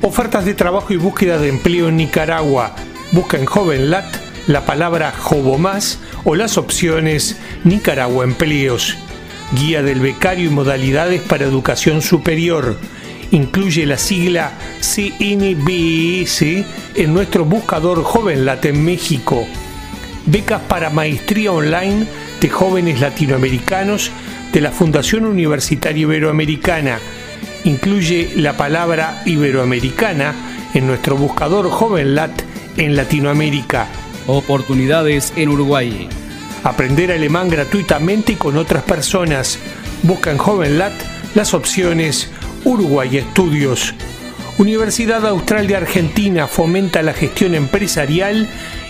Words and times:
Ofertas 0.00 0.44
de 0.44 0.54
trabajo 0.54 0.92
y 0.92 0.96
búsqueda 0.96 1.38
de 1.38 1.48
empleo 1.48 1.88
en 1.88 1.96
Nicaragua. 1.96 2.72
Busca 3.10 3.36
en 3.36 3.46
JovenLat 3.46 4.06
la 4.46 4.64
palabra 4.64 5.10
Jobomás 5.10 5.98
o 6.22 6.36
las 6.36 6.56
opciones 6.56 7.36
Nicaragua 7.64 8.22
Empleos. 8.22 8.96
Guía 9.52 9.82
del 9.82 9.98
becario 9.98 10.46
y 10.46 10.50
modalidades 10.50 11.20
para 11.22 11.46
educación 11.46 12.00
superior. 12.00 12.78
Incluye 13.32 13.86
la 13.86 13.98
sigla 13.98 14.52
CNBS 14.80 16.42
en 16.94 17.12
nuestro 17.12 17.44
buscador 17.44 18.04
JovenLat 18.04 18.66
en 18.66 18.84
México. 18.84 19.48
Becas 20.26 20.60
para 20.68 20.90
maestría 20.90 21.50
online 21.50 22.06
de 22.40 22.48
jóvenes 22.48 23.00
latinoamericanos 23.00 24.12
de 24.52 24.60
la 24.60 24.70
Fundación 24.70 25.24
Universitaria 25.24 26.02
Iberoamericana 26.02 27.00
incluye 27.64 28.30
la 28.36 28.56
palabra 28.56 29.22
iberoamericana 29.26 30.34
en 30.74 30.86
nuestro 30.86 31.16
buscador 31.16 31.70
JovenLat 31.70 32.42
en 32.76 32.96
Latinoamérica. 32.96 33.88
Oportunidades 34.26 35.32
en 35.36 35.48
Uruguay. 35.48 36.08
Aprender 36.64 37.12
alemán 37.12 37.48
gratuitamente 37.48 38.32
y 38.32 38.36
con 38.36 38.56
otras 38.56 38.82
personas. 38.82 39.58
Busca 40.02 40.30
en 40.30 40.38
JovenLat 40.38 40.92
las 41.34 41.54
opciones 41.54 42.30
Uruguay 42.64 43.16
Estudios. 43.16 43.94
Universidad 44.58 45.26
Austral 45.26 45.66
de 45.68 45.76
Argentina 45.76 46.48
fomenta 46.48 47.00
la 47.02 47.12
gestión 47.12 47.54
empresarial 47.54 48.48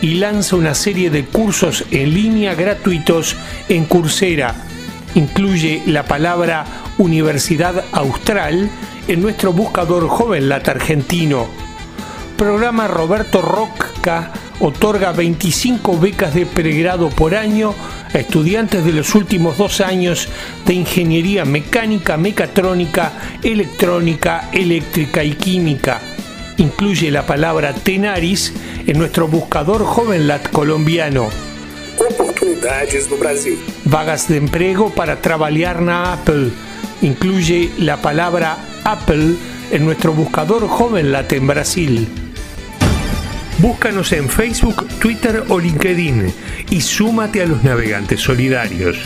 y 0.00 0.14
lanza 0.14 0.56
una 0.56 0.74
serie 0.74 1.10
de 1.10 1.24
cursos 1.24 1.84
en 1.90 2.14
línea 2.14 2.54
gratuitos 2.54 3.36
en 3.68 3.84
Coursera. 3.84 4.54
Incluye 5.14 5.82
la 5.86 6.04
palabra 6.04 6.64
Universidad 7.00 7.82
Austral 7.92 8.70
en 9.08 9.22
nuestro 9.22 9.54
buscador 9.54 10.06
JovenLat 10.06 10.68
argentino. 10.68 11.46
Programa 12.36 12.88
Roberto 12.88 13.40
Roca 13.40 14.32
otorga 14.60 15.12
25 15.12 15.98
becas 15.98 16.34
de 16.34 16.44
pregrado 16.44 17.08
por 17.08 17.34
año 17.34 17.74
a 18.12 18.18
estudiantes 18.18 18.84
de 18.84 18.92
los 18.92 19.14
últimos 19.14 19.56
dos 19.56 19.80
años 19.80 20.28
de 20.66 20.74
ingeniería 20.74 21.46
mecánica, 21.46 22.18
mecatrónica, 22.18 23.12
electrónica, 23.42 24.50
eléctrica 24.52 25.24
y 25.24 25.32
química. 25.32 26.02
Incluye 26.58 27.10
la 27.10 27.24
palabra 27.24 27.72
Tenaris 27.72 28.52
en 28.86 28.98
nuestro 28.98 29.26
buscador 29.26 29.84
JovenLat 29.84 30.50
colombiano. 30.50 31.30
Oportunidades 32.10 33.10
no 33.10 33.16
Brasil. 33.16 33.58
Vagas 33.86 34.28
de 34.28 34.36
empleo 34.36 34.90
para 34.90 35.22
trabajar 35.22 35.80
na 35.80 36.12
Apple 36.12 36.50
incluye 37.02 37.70
la 37.78 37.96
palabra 37.98 38.56
Apple 38.84 39.34
en 39.70 39.84
nuestro 39.84 40.12
buscador 40.12 40.66
JovenLat 40.66 41.32
en 41.32 41.46
Brasil. 41.46 42.08
Búscanos 43.58 44.12
en 44.12 44.28
Facebook, 44.28 44.86
Twitter 44.98 45.44
o 45.48 45.58
LinkedIn 45.58 46.32
y 46.70 46.80
súmate 46.80 47.42
a 47.42 47.46
los 47.46 47.62
navegantes 47.62 48.20
solidarios. 48.20 48.96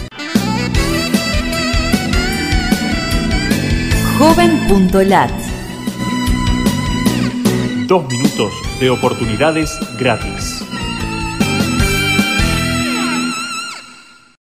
Joven.lat 4.18 5.32
Dos 7.86 8.08
minutos 8.08 8.54
de 8.80 8.90
oportunidades 8.90 9.76
gratis. 9.98 10.64